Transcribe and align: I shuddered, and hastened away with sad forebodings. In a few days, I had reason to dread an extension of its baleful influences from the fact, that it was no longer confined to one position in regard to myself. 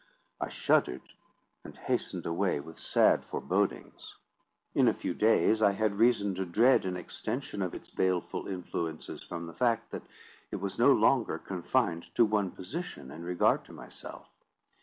I 0.39 0.49
shuddered, 0.49 1.13
and 1.63 1.77
hastened 1.77 2.25
away 2.25 2.59
with 2.59 2.79
sad 2.79 3.23
forebodings. 3.23 4.15
In 4.73 4.87
a 4.87 4.95
few 4.95 5.13
days, 5.13 5.61
I 5.61 5.73
had 5.73 5.99
reason 5.99 6.33
to 6.33 6.43
dread 6.43 6.85
an 6.85 6.97
extension 6.97 7.61
of 7.61 7.75
its 7.75 7.91
baleful 7.91 8.47
influences 8.47 9.23
from 9.23 9.45
the 9.45 9.53
fact, 9.53 9.91
that 9.91 10.01
it 10.49 10.55
was 10.55 10.79
no 10.79 10.91
longer 10.91 11.37
confined 11.37 12.07
to 12.15 12.25
one 12.25 12.49
position 12.49 13.11
in 13.11 13.21
regard 13.23 13.63
to 13.65 13.73
myself. 13.73 14.27